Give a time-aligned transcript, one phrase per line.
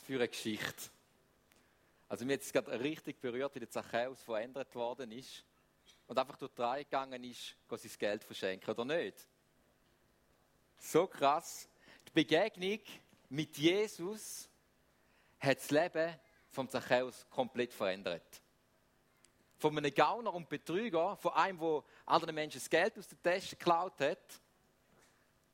[0.00, 0.90] für eine Geschichte.
[2.08, 5.44] Also mir hat es gerade richtig berührt, wie der Zachäus verändert worden ist
[6.06, 9.28] und einfach durch die Reihe gegangen ist, sein Geld verschenken, oder nicht?
[10.78, 11.68] So krass.
[12.08, 12.80] Die Begegnung
[13.28, 14.48] mit Jesus
[15.38, 16.18] hat das Leben
[16.50, 18.42] vom Zachäus komplett verändert.
[19.56, 23.56] Von einem Gauner und Betrüger, von einem, der anderen Menschen das Geld aus der Tasche
[23.56, 24.40] geklaut hat,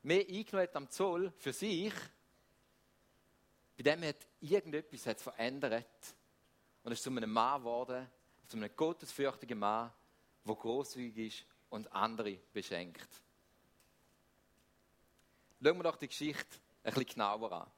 [0.01, 1.93] mehr eingenommen hat am Zoll für sich,
[3.75, 6.15] bei dem hat irgendetwas hat verändert
[6.83, 8.07] und ist zu einem Mann geworden,
[8.47, 9.91] zu einem gottesfürchtigen Mann,
[10.45, 13.09] der großzügig ist und andere beschenkt.
[15.61, 17.71] Schauen wir doch die Geschichte ein bisschen genauer an.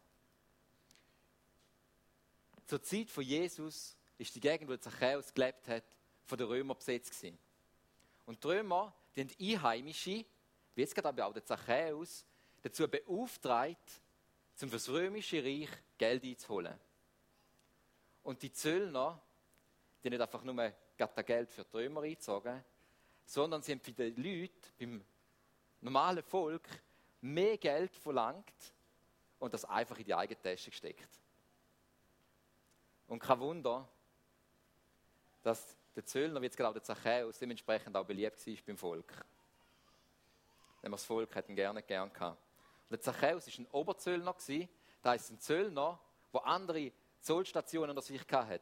[2.67, 5.85] Zur Zeit von Jesus ist die Gegend, wo Zachäus gelebt hat,
[6.25, 7.39] von den Römern besetzt gewesen.
[8.25, 10.23] Und die Römer, die haben Einheimische,
[10.75, 12.23] wie jetzt gerade auch der Zachäus,
[12.61, 14.01] dazu beauftragt,
[14.63, 16.77] um für das römische Reich Geld einzuholen.
[18.23, 19.21] Und die Zöllner,
[20.03, 22.63] die nicht einfach nur das Geld für die Römer einzogen,
[23.25, 25.03] sondern sie haben für die Leute, beim
[25.81, 26.67] normalen Volk,
[27.21, 28.73] mehr Geld verlangt
[29.39, 31.09] und das einfach in die eigene Tasche gesteckt.
[33.07, 33.87] Und kein Wunder,
[35.41, 39.25] dass der Zöllner, wie jetzt gerade der Zachäus, dementsprechend auch beliebt war beim Volk.
[40.83, 42.48] Denn das Volk hätten gerne gern gehabt.
[42.89, 44.49] Der Zachäus war ein Oberzöllner, das
[45.03, 45.99] heisst ein Zöllner,
[46.33, 48.61] der andere Zollstationen unter sich hatte.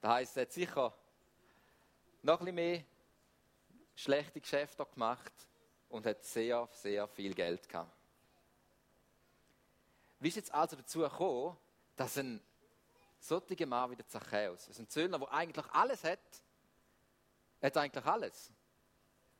[0.00, 0.94] Das heisst, er hat sicher
[2.22, 2.84] noch ein mehr
[3.94, 5.32] schlechte Geschäfte gemacht
[5.88, 7.96] und hat sehr, sehr viel Geld gehabt.
[10.20, 11.56] Wie ist jetzt also dazu gekommen,
[11.96, 12.40] dass ein
[13.20, 16.18] solcher Mann wie der Zachäus, also ein Zöllner, der eigentlich alles hat,
[17.62, 18.52] hat eigentlich alles.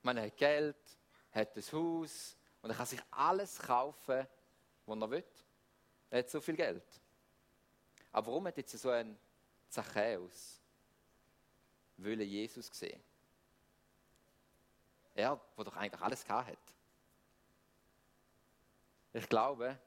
[0.02, 0.76] Man hat Geld,
[1.32, 4.26] hat ein Haus und er kann sich alles kaufen,
[4.86, 5.24] was er will.
[6.10, 6.84] Er hat so viel Geld.
[8.12, 9.16] Aber warum hat jetzt so ein
[9.68, 10.60] Zachäus
[11.96, 13.02] will Jesus sehen?
[15.14, 16.58] Er, der doch eigentlich alles gehabt hat.
[19.12, 19.78] Ich glaube,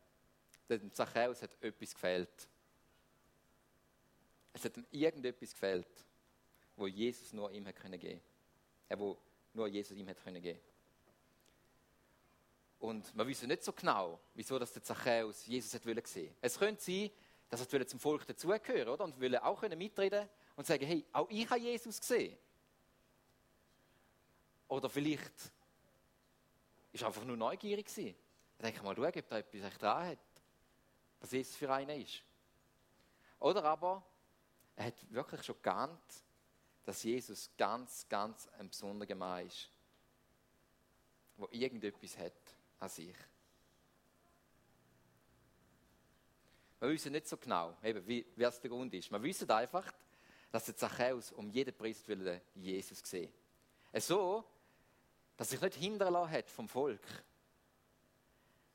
[0.69, 2.47] dem Zachäus hat etwas gefehlt.
[4.53, 6.05] Es hat ihm irgendetwas gefehlt,
[6.75, 8.21] wo Jesus nur ihm hätte geben können.
[8.89, 9.17] Äh, wo
[9.53, 10.59] nur Jesus ihm geben können.
[12.81, 16.35] Und wir wissen nicht so genau, wieso das der Zachäus Jesus hat wollen sehen.
[16.41, 17.11] Es könnte sein,
[17.47, 21.47] dass er zum Volk dazugehören oder und will auch mitreden und sagen, hey, auch ich
[21.47, 22.35] habe Jesus gesehen.
[24.67, 25.31] Oder vielleicht
[26.91, 28.15] ist er einfach nur neugierig gewesen.
[28.57, 30.19] Ich denke mal, schau, ob da etwas dran hat,
[31.19, 32.23] was Jesus für einen ist.
[33.39, 34.03] Oder aber
[34.75, 36.01] er hat wirklich schon geahnt,
[36.83, 39.69] dass Jesus ganz, ganz ein besonderer Mann ist,
[41.37, 42.33] der irgendetwas hat
[42.81, 43.15] an sich.
[46.79, 49.11] Wir wissen nicht so genau, eben, wie, was der Grund ist.
[49.11, 49.93] Wir wissen einfach,
[50.51, 53.31] dass der Zachäus um jeden Preis will Jesus sehen.
[53.93, 54.43] So,
[55.37, 57.05] dass sich nicht hindern lassen hat vom Volk,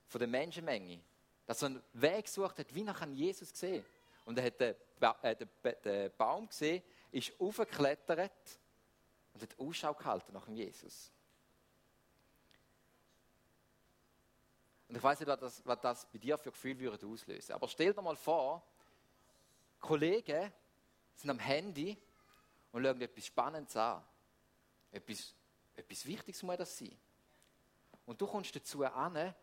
[0.06, 1.00] von der Menschenmenge,
[1.46, 4.24] dass er einen Weg gesucht hat, wie er Jesus sehen kann.
[4.26, 4.74] Und er hat den,
[5.22, 5.48] äh, den,
[5.84, 8.60] den Baum gesehen, ist aufgeklettert
[9.34, 11.10] und hat Ausschau gehalten nach dem Jesus.
[14.88, 17.52] Und ich weiß nicht, was das, was das bei dir für Gefühle würde auslösen.
[17.52, 18.62] Aber stell dir mal vor,
[19.80, 20.52] Kollegen
[21.14, 21.96] sind am Handy
[22.72, 24.02] und schauen etwas Spannendes an.
[24.92, 25.34] Etwas,
[25.74, 26.96] etwas Wichtiges muss das sein.
[28.04, 29.34] Und du kommst dazu an,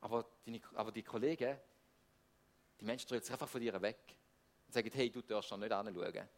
[0.00, 1.56] aber, deine, aber die Kollegen,
[2.80, 3.98] die Menschen drehen sich einfach von dir weg
[4.66, 6.28] und sagen, hey, du darfst da nicht anschauen.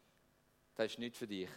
[0.75, 1.49] Das ist nicht für dich.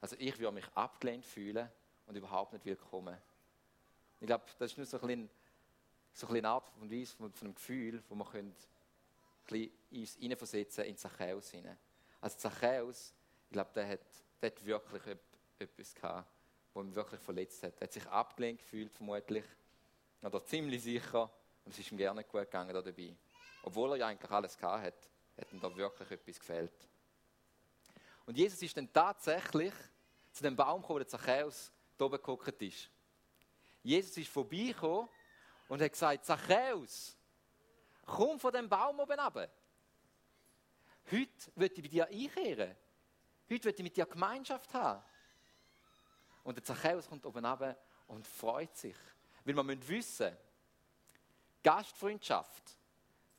[0.00, 1.70] Also ich würde mich abgelehnt fühlen
[2.06, 3.16] und überhaupt nicht willkommen.
[4.20, 5.28] Ich glaube, das ist nur so ein
[6.16, 8.56] so eine Art und Weise von, von einem Gefühl, wo man können
[9.50, 11.76] ein uns hineinversetzen in Zachäus hinein.
[12.20, 13.12] Also Zachäus,
[13.48, 14.00] ich glaube, der hat,
[14.40, 15.02] der hat wirklich
[15.58, 16.28] etwas gehabt,
[16.72, 17.74] was ihn wirklich verletzt hat.
[17.78, 19.44] Er hat sich abgelehnt gefühlt, vermutlich.
[20.22, 21.30] Oder ziemlich sicher.
[21.64, 23.14] Und es ist ihm gerne gut gegangen da dabei.
[23.62, 26.88] Obwohl er ja eigentlich alles gehabt hat, hat ihm da wirklich etwas gefehlt.
[28.24, 29.74] Und Jesus ist dann tatsächlich
[30.32, 32.90] zu dem Baum gekommen, wo der Zachäus da oben geguckt ist.
[33.86, 35.08] Jesus ist vorbeigekommen
[35.68, 37.16] und hat gesagt, Zachäus,
[38.04, 39.48] komm von dem Baum oben runter.
[41.10, 42.76] Heute will ich bei dir einkehren.
[43.48, 45.02] Heute will ich mit dir Gemeinschaft haben.
[46.42, 47.76] Und der Zachäus kommt oben runter
[48.08, 48.96] und freut sich.
[49.44, 50.36] Weil man müssen wissen,
[51.62, 52.62] Gastfreundschaft,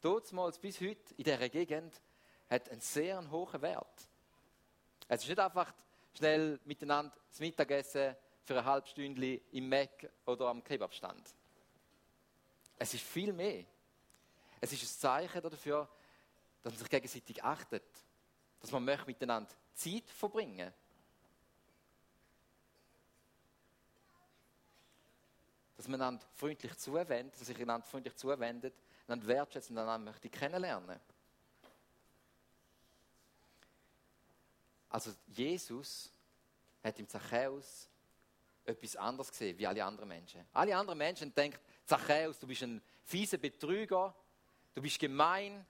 [0.02, 2.02] damals bis heute in dieser Gegend,
[2.50, 4.08] hat einen sehr hohen Wert.
[5.10, 5.74] Es ist nicht einfach
[6.14, 8.16] schnell miteinander das Mittagessen
[8.48, 11.36] für ein halbes Stündchen im Mac oder am Kebabstand.
[12.80, 13.66] Es ist viel mehr.
[14.62, 15.90] Es ist ein Zeichen dafür,
[16.64, 17.84] dass man sich gegenseitig achtet.
[18.62, 20.74] Dass man möchte miteinander Zeit verbringen
[25.76, 28.74] Dass man einander freundlich zuwendet, dass sich einander freundlich zuwendet,
[29.08, 31.00] einander wertschätzt und einander möchte kennenlernen.
[34.90, 36.12] Also Jesus
[36.82, 37.90] hat im Zachäus
[38.68, 40.46] etwas anderes gesehen wie alle anderen Menschen.
[40.54, 44.14] Alle anderen Menschen denken, Zachäus, du bist ein fieser Betrüger,
[44.74, 45.66] du bist gemein,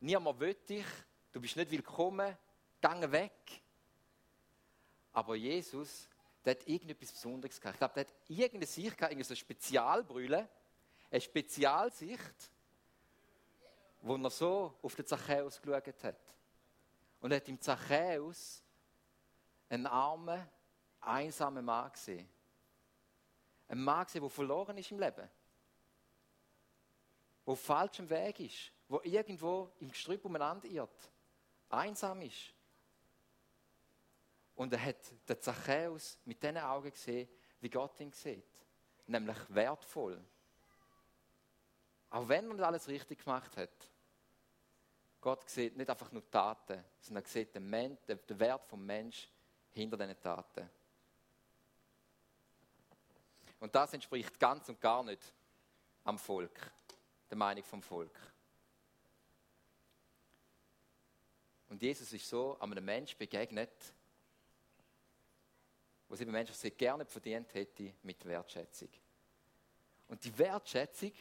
[0.00, 0.84] niemand will dich,
[1.32, 2.36] du bist nicht willkommen,
[2.80, 3.62] gang weg.
[5.12, 6.08] Aber Jesus,
[6.44, 7.76] der hat irgendetwas Besonderes gehabt.
[7.76, 10.48] Ich glaube, der hat irgendeine Sicht gehabt, irgendeine Spezialbrille,
[11.10, 12.50] eine Spezialsicht,
[14.02, 16.34] wo er so auf den Zachäus geschaut hat.
[17.20, 18.62] Und er hat im Zachäus
[19.68, 20.46] einen armen,
[21.00, 22.28] einsamen Mann gesehen.
[23.72, 25.30] Ein Mann gesehen, der verloren ist im Leben.
[27.46, 28.70] Der auf falschem Weg ist.
[28.90, 31.10] Der irgendwo im Gestrüpp umeinander irrt.
[31.70, 32.52] Einsam ist.
[34.56, 37.26] Und er hat den Zachäus mit diesen Augen gesehen,
[37.60, 38.44] wie Gott ihn sieht.
[39.06, 40.22] Nämlich wertvoll.
[42.10, 43.88] Auch wenn er nicht alles richtig gemacht hat.
[45.18, 49.30] Gott sieht nicht einfach nur Taten, sondern er sieht den, Wert vom Mensch
[49.70, 50.68] hinter diesen Taten.
[53.62, 55.22] Und das entspricht ganz und gar nicht
[56.02, 56.72] am Volk,
[57.30, 58.18] der Meinung vom Volk.
[61.68, 63.70] Und Jesus ist so einem Menschen begegnet,
[66.08, 68.88] wo sie Menschen sehr gerne verdient hätte mit Wertschätzung.
[70.08, 71.12] Und die Wertschätzung,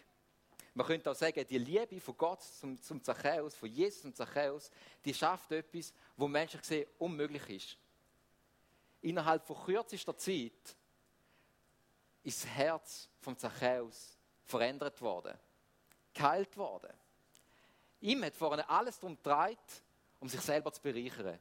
[0.74, 4.72] man könnte auch sagen, die Liebe von Gott zum, zum Zachäus, von Jesus zum Zachäus,
[5.06, 7.78] die schafft etwas, wo Menschen sehen, unmöglich ist
[9.02, 10.76] innerhalb von kürzester Zeit
[12.24, 15.38] ist das Herz von Zachäus verändert worden,
[16.14, 16.94] geheilt worden.
[18.02, 19.84] Ihm hat vorne alles darum gedreht,
[20.20, 21.40] um sich selber zu bereichern,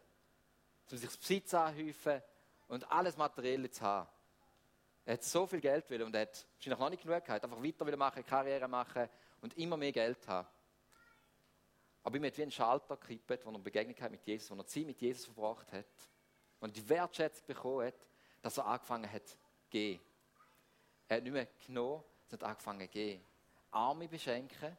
[0.91, 2.23] um sich Besitz anhäufen
[2.69, 4.09] und alles Materielle zu haben.
[5.05, 7.63] Er hat so viel Geld will und er hat wahrscheinlich noch nicht genug gehabt, einfach
[7.63, 9.09] weiter machen, Karriere machen
[9.41, 10.47] und immer mehr Geld haben.
[12.03, 14.67] Aber ihm hat wie ein Schalter gekippt, wo er begegnet hat mit Jesus, wo er
[14.67, 15.87] Zeit mit Jesus verbracht hat
[16.61, 18.07] und die Wertschätzung bekommen hat,
[18.43, 19.37] dass er angefangen hat zu
[19.69, 20.01] gehen.
[21.11, 23.21] Er hat nicht mehr genommen, sondern angefangen zu gehen.
[23.73, 24.77] Arme beschenken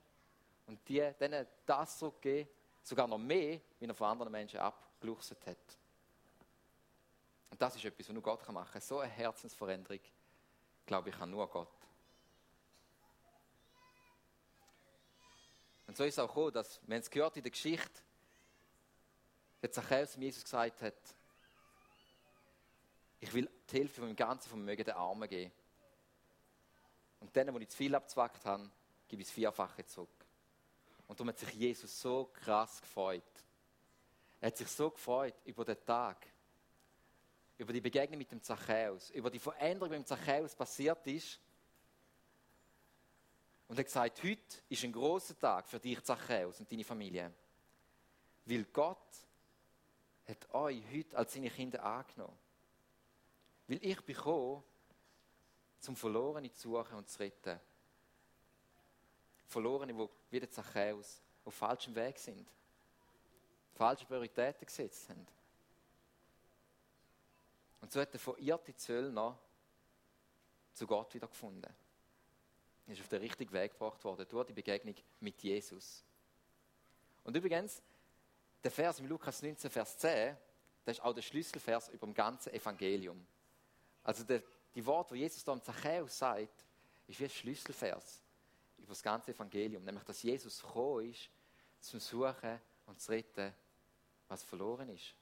[0.65, 2.49] und die, denen das zurückgeben,
[2.81, 5.57] sogar noch mehr, wie er von anderen Menschen abgeluchset hat.
[7.49, 8.81] Und das ist etwas, was nur Gott machen kann.
[8.81, 9.99] So eine Herzensveränderung,
[10.85, 11.67] glaube ich, kann nur Gott.
[15.85, 18.01] Und so ist es auch gekommen, dass, wir haben es gehört in der Geschichte,
[19.61, 20.95] der Zachäus Jesus gesagt hat,
[23.19, 25.51] ich will die Hilfe von meinem ganzen Vermögen den Armen geben.
[27.21, 28.69] Und denen, die ich zu viel abzwackt habe,
[29.07, 30.09] gebe ich das Vierfache zurück.
[31.07, 33.23] Und darum hat sich Jesus so krass gefreut.
[34.39, 36.25] Er hat sich so gefreut über den Tag,
[37.57, 41.39] über die Begegnung mit dem Zachäus, über die Veränderung, die mit dem Zachäus passiert ist.
[43.67, 47.31] Und er hat gesagt, heute ist ein großer Tag für dich, Zachäus, und deine Familie.
[48.45, 48.97] Weil Gott
[50.27, 52.37] hat euch heute als seine Kinder angenommen.
[53.67, 54.63] Weil ich bin gekommen,
[55.81, 57.59] zum Verlorenen zu suchen und zu retten.
[59.47, 62.47] Verlorene, die wie der Zachäus auf falschem Weg sind.
[63.73, 65.27] Falsche Prioritäten gesetzt haben.
[67.81, 69.37] Und so hat der verirrte Zöllner
[70.73, 71.73] zu Gott wieder gefunden.
[72.87, 76.03] Er ist auf den richtigen Weg gebracht worden durch die Begegnung mit Jesus.
[77.23, 77.81] Und übrigens,
[78.63, 80.37] der Vers im Lukas 19, Vers 10,
[80.85, 83.25] das ist auch der Schlüsselvers über dem ganzen Evangelium.
[84.03, 86.65] Also der, die Worte, die Jesus da am Zachäus sagt,
[87.07, 88.23] ist wie ein Schlüsselvers
[88.77, 89.83] über das ganze Evangelium.
[89.83, 91.29] Nämlich, dass Jesus gekommen ist,
[91.81, 93.53] zum Suchen und zu retten,
[94.27, 95.13] was verloren ist.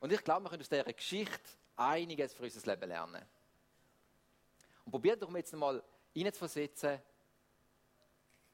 [0.00, 3.24] Und ich glaube, wir können aus dieser Geschichte einiges für unser Leben lernen.
[4.84, 5.82] Und probiert doch jetzt mal
[6.14, 7.00] reinzuversetzen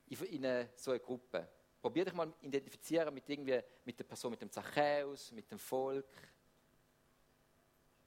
[0.08, 1.48] in eine, so eine Gruppe.
[1.80, 6.06] Probiert dich mal identifizieren mit, irgendwie, mit der Person, mit dem Zachäus, mit dem Volk,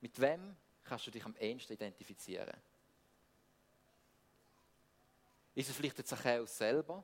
[0.01, 2.59] mit wem kannst du dich am ehesten identifizieren?
[5.53, 7.03] Ist es vielleicht der Zachäus selber?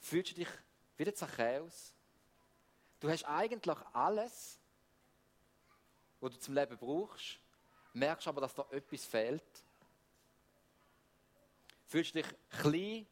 [0.00, 0.48] Fühlst du dich
[0.96, 1.94] wie der Zachäus?
[3.00, 4.58] Du hast eigentlich alles,
[6.20, 7.38] was du zum Leben brauchst,
[7.92, 9.44] merkst aber, dass da etwas fehlt.
[11.86, 13.06] Fühlst du dich klein,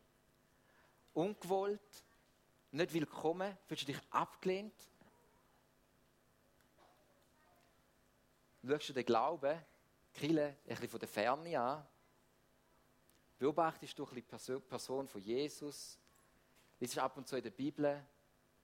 [1.14, 2.04] ungewollt,
[2.72, 3.56] nicht willkommen?
[3.66, 4.74] Fühlst du dich abgelehnt?
[8.66, 9.58] Schaust du den Glauben,
[10.14, 11.86] Kille, ein bisschen von der Ferne an
[13.38, 15.98] Beobachtest du ein bisschen die Person von Jesus?
[16.80, 18.02] Liest ab und zu in der Bibel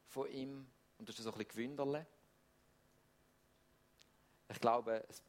[0.07, 0.67] von ihm
[0.99, 2.07] und du so ein bisschen gewünderle?
[4.49, 5.23] Ich glaube, es,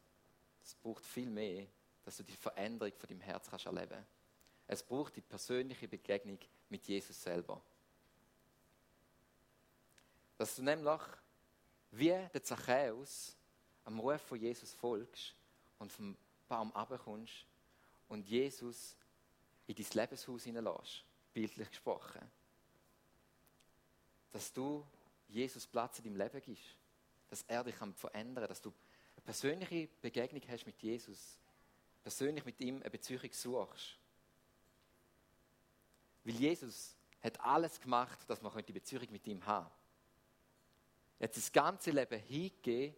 [0.64, 1.66] es braucht viel mehr,
[2.04, 4.04] dass du die Veränderung von deinem Herz kannst erleben
[4.66, 6.38] Es braucht die persönliche Begegnung
[6.70, 7.60] mit Jesus selber.
[10.38, 11.00] Dass du nämlich
[11.90, 13.36] wie der Zachäus
[13.84, 15.34] am Ruf von Jesus folgst
[15.78, 16.16] und vom
[16.48, 17.46] Baum abkommst
[18.08, 18.96] und Jesus
[19.66, 22.20] in dein Lebenshaus hineinlässt, bildlich gesprochen.
[24.32, 24.84] Dass du
[25.28, 26.76] Jesus Platz in deinem Leben gibst,
[27.28, 28.72] dass er dich verändern kann, dass du
[29.16, 31.38] eine persönliche Begegnung hast mit Jesus,
[32.02, 33.98] persönlich mit ihm eine Beziehung suchst.
[36.24, 39.70] Weil Jesus hat alles gemacht, dass man die Beziehung mit ihm haben
[41.18, 42.94] Er hat das ganze Leben hingegeben,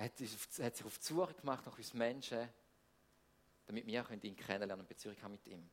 [0.00, 2.48] er hat, sich auf die Suche gemacht nach uns Menschen,
[3.66, 5.68] damit wir ihn kennenlernen und Beziehung haben mit ihm.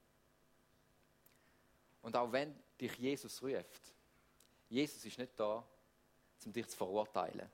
[2.02, 3.94] Und auch wenn dich Jesus ruft,
[4.68, 5.66] Jesus ist nicht da,
[6.44, 7.50] um dich zu verurteilen.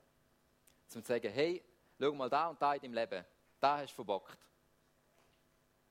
[0.94, 1.62] Um zu sagen, hey,
[1.96, 3.24] schau mal da und da in deinem Leben,
[3.60, 4.38] da hast du verbockt.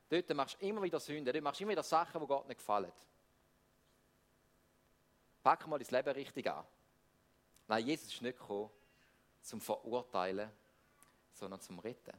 [0.09, 2.57] Dort machst du immer wieder Sünde, dort machst du immer wieder Sachen, die Gott nicht
[2.57, 2.91] gefallen.
[5.41, 6.65] Pack mal dein Leben richtig an.
[7.69, 8.69] Nein, Jesus ist nicht gekommen,
[9.41, 10.51] zum Verurteilen,
[11.33, 12.17] sondern zum Retten.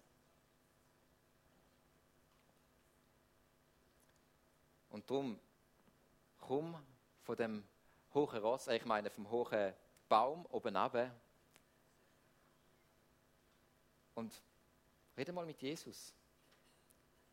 [4.91, 5.41] Und darum,
[6.39, 6.77] komm
[7.23, 7.65] von dem
[8.13, 9.73] hohen Ross, ich meine vom hohen
[10.09, 11.15] Baum oben runter
[14.15, 14.43] und
[15.17, 16.15] rede mal mit Jesus.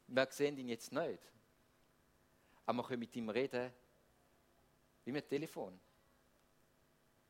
[0.07, 1.21] Wir sehen ihn jetzt nicht,
[2.65, 3.71] aber wir können mit ihm reden
[5.05, 5.79] wie mit dem Telefon.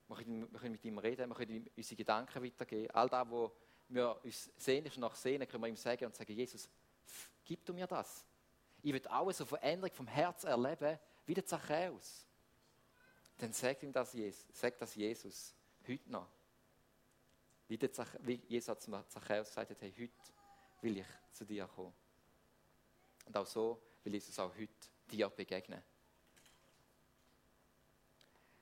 [0.07, 2.91] Wir können, wir können mit ihm reden, wir können ihm unsere Gedanken weitergeben.
[2.91, 3.51] All das, was
[3.93, 6.69] wir uns sehnlich nach sehnen, können wir ihm sagen und sagen, Jesus,
[7.43, 8.25] gib du mir das.
[8.81, 12.25] Ich will auch so Veränderung vom Herz erleben, wie der Zachäus.
[13.37, 15.53] Dann sagt ihm das Jesus, sagt das Jesus
[15.87, 16.27] heute noch.
[17.67, 20.13] Wie, der Zach, wie Jesus zum Zachäus gesagt hat, hey, heute
[20.81, 21.93] will ich zu dir kommen.
[23.25, 24.73] Und auch so will Jesus auch heute
[25.09, 25.81] dir begegnen.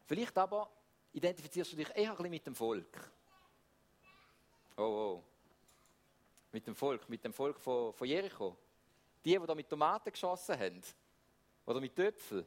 [0.06, 0.70] Vielleicht aber
[1.14, 3.12] identifizierst du dich eher ein bisschen mit dem Volk.
[4.80, 5.24] Oh, oh.
[6.54, 8.56] Mit dem Volk, mit dem Volk von, von Jericho.
[9.26, 10.82] Die, die da mit Tomaten geschossen haben.
[11.66, 12.46] Oder mit Töpfeln.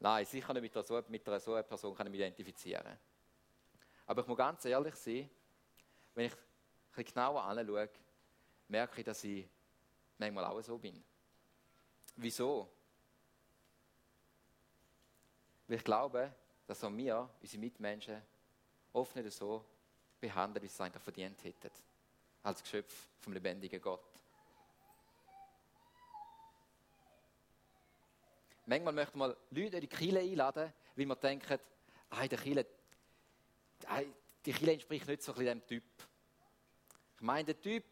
[0.00, 2.98] Nein, sicher nicht mit, einer so, mit einer so einer Person kann ich mich identifizieren.
[4.04, 5.30] Aber ich muss ganz ehrlich sein,
[6.14, 6.38] wenn ich ein
[6.90, 7.88] bisschen genauer anschaue,
[8.66, 9.46] merke ich, dass ich
[10.18, 11.04] manchmal auch so bin.
[12.16, 12.68] Wieso?
[15.68, 16.34] Weil ich glaube,
[16.66, 18.20] dass auch wir, unsere Mitmenschen,
[18.92, 19.64] oft nicht so
[20.20, 21.70] behandeln, wie sie es eigentlich verdient hätten.
[22.42, 24.00] Als Geschöpf vom lebendigen Gott.
[28.66, 31.58] Manchmal möchten wir Leute in die Kirche einladen, weil wir denken,
[32.10, 32.66] ah, der Kirche,
[33.86, 34.02] ah,
[34.44, 35.84] die Kirche entspricht nicht so ein dem Typ.
[37.16, 37.84] Ich meine, der Typ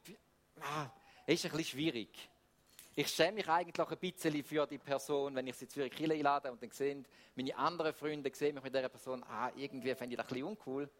[0.61, 0.91] ah,
[1.27, 2.29] ist ein bisschen schwierig.
[2.95, 6.15] Ich schäme mich eigentlich ein bisschen für die Person, wenn ich sie zu ihrer Kirche
[6.15, 10.15] einlade und dann sehen meine anderen Freunde sehen mich mit dieser Person, ah, irgendwie fände
[10.15, 10.91] ich das ein bisschen uncool.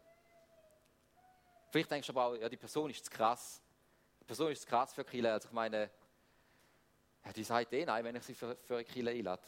[1.69, 3.61] Vielleicht denkst du aber auch, ja, die Person ist zu krass.
[4.21, 5.31] Die Person ist zu krass für Kirche.
[5.31, 5.89] Also ich meine,
[7.25, 9.43] ja, die sagt eh nein, wenn ich sie für, für eine Kirche einlade.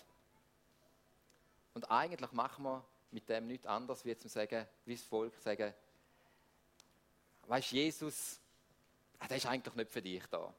[1.74, 5.74] Und eigentlich machen wir mit dem nichts anderes, wie zu sagen, wie das Volk sagen,
[7.48, 8.40] weißt Jesus,
[9.28, 10.54] der ist eigentlich nicht für dich da.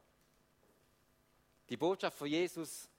[1.69, 2.89] Die Botschaft von Jesus,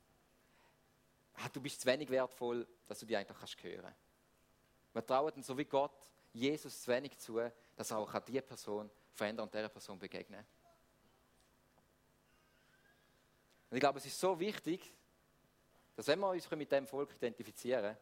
[1.53, 3.95] du bist zu wenig wertvoll, dass du die eigentlich kannst hören.
[4.93, 5.93] Wir trauen so wie Gott
[6.33, 7.39] Jesus zu wenig zu,
[7.83, 10.47] dass er auch diese Person verändern und dieser Person begegnen.
[13.69, 14.95] Und ich glaube, es ist so wichtig,
[15.97, 17.97] dass wenn wir uns mit dem Volk identifizieren,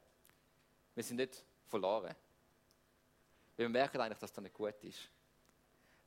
[0.95, 2.15] wir sind nicht verloren.
[3.57, 5.09] Weil wir merken eigentlich, dass das nicht gut ist.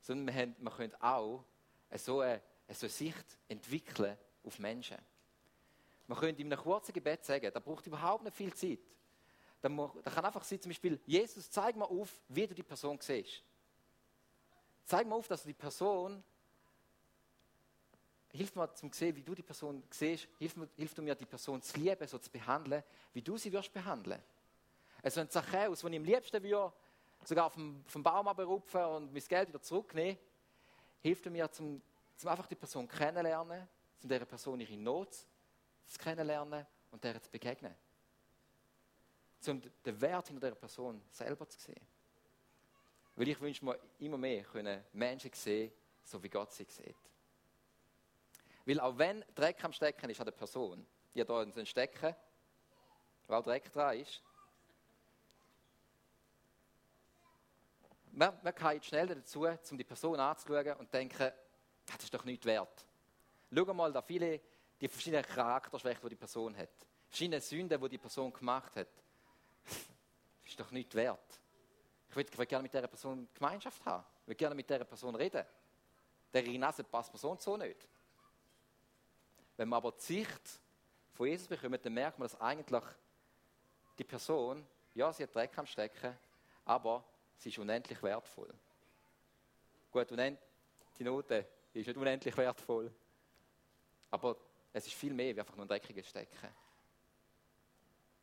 [0.01, 1.44] Sondern wir, haben, wir können auch
[1.96, 5.00] so eine, so Sicht entwickeln auf Menschen.
[6.06, 8.82] Man könnte in einem kurzen Gebet sagen, da braucht überhaupt nicht viel Zeit.
[9.63, 13.42] Da, kann einfach sein, zum Beispiel, Jesus, zeig mir auf, wie du die Person siehst.
[14.86, 16.24] Zeig mir auf, dass du die Person
[18.34, 21.25] hilf mir zum sehen, wie du die Person siehst, hilf, mir, hilf du mir, die
[21.25, 24.22] Person zu lieben, so zu behandeln, wie du sie wirst behandeln.
[25.02, 26.74] Also ein Zachäus, den ich am liebsten würde,
[27.24, 30.18] sogar vom, vom Baum abrupfen und mein Geld wieder zurücknehmen,
[31.02, 31.82] hilft mir, zum,
[32.18, 33.68] zum einfach die Person kennenlernen,
[34.00, 35.13] zum dieser Person ihre Not
[35.86, 37.75] zu kennenlernen und der zu begegnen.
[39.46, 41.86] Um den Wert hinter dieser Person selber zu sehen.
[43.15, 45.72] Weil ich wünsche mir immer mehr können Menschen sehen,
[46.03, 46.96] so wie Gott sie sieht.
[48.65, 52.15] Weil auch wenn Dreck am Stecken ist an der Person, die hat hier einen Stecken,
[53.27, 54.22] wo auch Dreck dran ist,
[58.13, 61.32] man, man kann schnell dazu, um die Person anzuschauen und denken,
[61.86, 62.86] das ist doch nichts wert.
[63.53, 64.39] Schau mal, da viele,
[64.79, 66.70] die verschiedenen Charakterschwächen, die die Person hat,
[67.08, 68.88] verschiedene Sünden, die die Person gemacht hat,
[69.65, 69.77] das
[70.48, 71.43] ist doch nichts wert.
[72.13, 74.03] Ich würde, ich gerne mit dieser Person Gemeinschaft haben.
[74.22, 75.43] Ich würde gerne mit dieser Person reden.
[76.32, 77.88] Der Nase passt mir so und so nicht.
[79.58, 80.60] Wenn man aber die Sicht
[81.13, 82.84] von Jesus bekommt, dann merkt man, dass eigentlich
[83.98, 86.15] die Person, ja, sie hat Dreck am Stecken,
[86.65, 87.03] aber
[87.36, 88.53] sie ist unendlich wertvoll.
[89.91, 92.93] Gut, die Note ist nicht unendlich wertvoll,
[94.12, 94.38] aber
[94.72, 96.50] es ist viel mehr wie einfach nur ein dreckiges Stecken.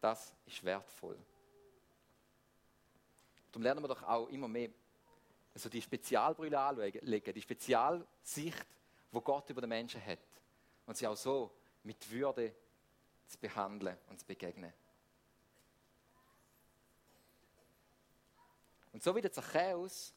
[0.00, 1.18] Das ist wertvoll.
[3.50, 4.71] Darum lernen wir doch auch immer mehr
[5.54, 8.66] also die Spezialbrille anlegen, die Spezialsicht,
[9.11, 10.21] wo Gott über den Menschen hat.
[10.87, 11.50] Und sie auch so
[11.83, 12.54] mit Würde
[13.26, 14.73] zu behandeln und zu begegnen.
[18.92, 20.14] Und so wie der Zachäus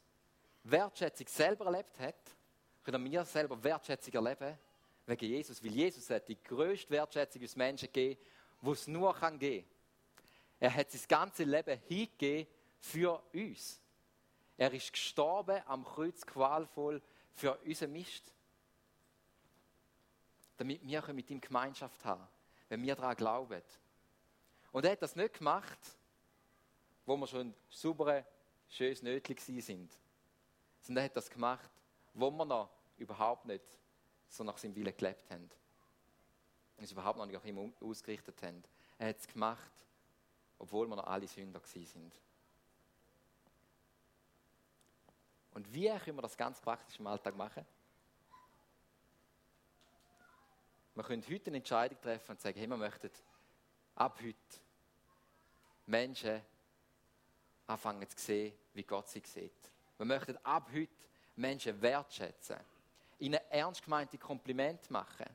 [0.64, 2.16] Wertschätzung selber erlebt hat,
[2.82, 4.58] können wir selber Wertschätzung erleben
[5.06, 5.62] wegen Jesus.
[5.62, 8.20] Weil Jesus hat die größte Wertschätzung uns Menschen gegeben,
[8.60, 9.64] wo es nur kann gehen.
[10.58, 12.46] Er hat sein ganzes Leben hingegeben
[12.84, 13.80] für uns.
[14.58, 18.32] Er ist gestorben am Kreuz qualvoll für unseren Mist.
[20.58, 22.26] Damit wir mit ihm Gemeinschaft haben,
[22.68, 23.62] wenn wir daran glauben.
[24.70, 25.78] Und er hat das nicht gemacht,
[27.06, 28.24] wo wir schon saubere,
[28.68, 29.92] schönes Nötchen sind.
[30.80, 31.70] Sondern er hat das gemacht,
[32.12, 33.64] wo wir noch überhaupt nicht
[34.28, 35.50] so nach seinem Willen gelebt haben.
[36.76, 38.62] Und es überhaupt noch nicht nach ihm ausgerichtet haben.
[38.98, 39.72] Er hat es gemacht,
[40.58, 42.14] obwohl wir noch alle Sünder sind.
[45.54, 47.64] Und wie können wir das ganz praktisch im Alltag machen?
[50.94, 53.10] Wir können heute eine Entscheidung treffen und sagen, hey, wir möchten
[53.94, 54.36] ab heute
[55.86, 56.42] Menschen
[57.66, 59.70] anfangen zu sehen, wie Gott sie sieht.
[59.96, 60.92] Wir möchten ab heute
[61.36, 62.58] Menschen wertschätzen,
[63.18, 65.26] ihnen ernst gemeinte Komplimente machen,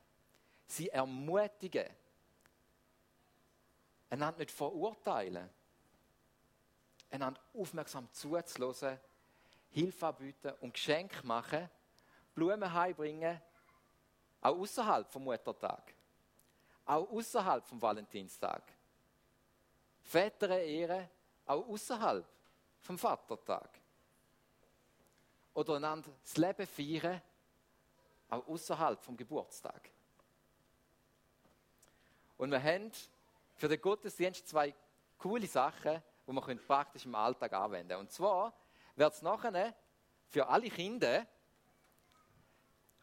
[0.68, 1.90] sie ermutigen,
[4.10, 5.50] einander nicht verurteilen,
[7.10, 9.00] einander aufmerksam zuzuhören
[9.70, 11.70] Hilfe anbieten und Geschenke machen,
[12.34, 13.42] Blumen heimbringen,
[14.42, 15.94] auch außerhalb vom Muttertag,
[16.86, 18.64] auch außerhalb vom Valentinstag.
[20.02, 21.08] Väter ehren,
[21.46, 22.26] auch außerhalb
[22.80, 23.70] vom Vatertag.
[25.54, 27.22] Oder einander das Leben feiern,
[28.30, 29.90] auch außerhalb vom Geburtstag.
[32.38, 32.92] Und wir haben
[33.56, 34.74] für den Gottesdienst zwei
[35.18, 38.00] coole Sachen, die wir praktisch im Alltag anwenden können.
[38.02, 38.54] Und zwar
[39.00, 39.74] wird es nachher
[40.28, 41.26] für alle Kinder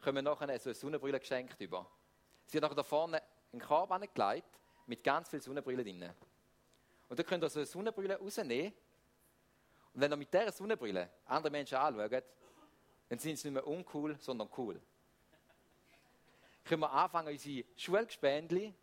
[0.03, 1.91] kommen nachher so eine Sonnenbrille geschenkt über.
[2.45, 6.13] Sie hat nachher da vorne einen Korb angelegt mit ganz vielen Sonnenbrillen drin.
[7.09, 8.73] Und dann könnt ihr so eine Sonnenbrille rausnehmen.
[9.95, 12.25] Und wenn ihr mit dieser Sonnenbrille andere Menschen anschaut,
[13.09, 14.81] dann sind sie nicht mehr uncool, sondern cool.
[16.65, 18.75] Können wir anfangen, unsere Schulgespendli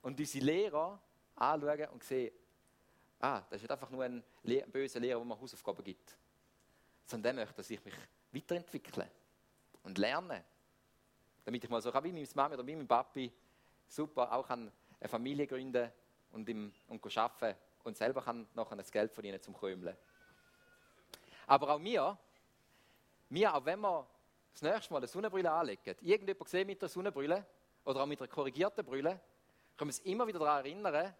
[0.00, 1.00] und unsere Lehrer
[1.34, 2.32] anschauen und sehen,
[3.24, 6.16] ah, das ist nicht einfach nur ein, ein böser Lehrer, der mir Hausaufgaben gibt.
[7.06, 7.94] Sondern der möchte, dass ich mich
[8.32, 9.08] weiterentwickle
[9.82, 10.44] und lerne.
[11.44, 13.32] Damit ich mal so kann, wie meine Mama oder wie mein Papi
[13.86, 14.70] super auch eine
[15.06, 15.90] Familie gründen
[16.32, 19.96] und, im, und arbeiten und selber kann nachher das Geld verdienen zum Krömeln.
[21.46, 22.18] Aber auch wir,
[23.28, 24.06] wir, auch wenn wir
[24.52, 27.44] das nächste Mal eine Sonnenbrille anlegen, irgendjemand sieht mit der Sonnenbrille
[27.84, 29.20] oder auch mit einer korrigierten Brille,
[29.76, 31.14] können wir uns immer wieder daran erinnern,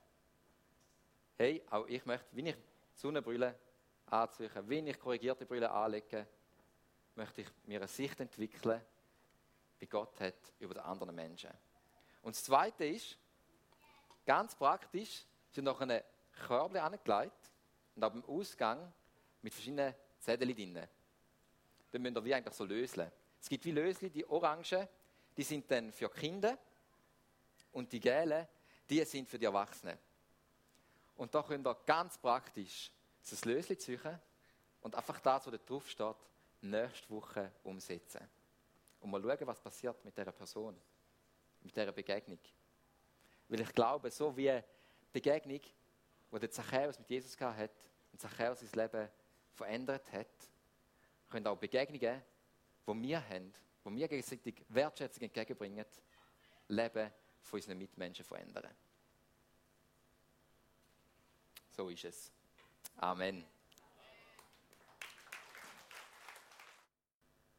[1.37, 2.57] hey, auch ich möchte, wenn ich
[2.95, 3.59] Sonnenbrille
[4.07, 6.27] anziehe, wenn ich korrigierte Brille anlege,
[7.15, 8.81] möchte ich mir eine Sicht entwickeln,
[9.79, 11.51] wie Gott hat über die anderen Menschen.
[12.23, 13.17] Und das Zweite ist,
[14.25, 16.05] ganz praktisch, sind noch eine
[16.47, 17.51] Körbchen angelegt
[17.95, 18.93] und ab dem Ausgang
[19.43, 20.81] mit verschiedenen Zetteln drin.
[21.93, 23.11] Dann müsst ihr wie eigentlich so löseln.
[23.41, 24.89] Es gibt wie Lösli, die Orangen,
[25.37, 26.59] die sind dann für Kinder
[27.73, 28.47] und die gelben,
[28.89, 29.99] die sind für die Erwachsenen.
[31.17, 32.91] Und da könnt ihr ganz praktisch
[33.29, 34.19] das Löschen suchen
[34.81, 36.17] und einfach das, was da drauf steht,
[36.61, 38.29] nächste Woche umsetzen.
[39.01, 40.77] Und mal schauen, was passiert mit dieser Person,
[41.63, 42.39] mit dieser Begegnung.
[43.49, 44.63] Weil ich glaube, so wie die
[45.13, 47.71] Begegnung, die der Zachäus mit Jesus hat
[48.13, 49.09] und Zachäus sein Leben
[49.53, 50.27] verändert hat,
[51.29, 52.23] können auch Begegnungen,
[52.87, 53.53] die wir haben,
[53.85, 55.85] die wir gegenseitig Wertschätzung entgegenbringen,
[56.69, 57.11] Leben
[57.43, 58.69] von unseren Mitmenschen verändern.
[61.77, 62.31] So ist es.
[62.99, 63.45] Amen.